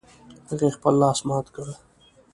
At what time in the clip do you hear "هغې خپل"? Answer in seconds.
0.49-0.93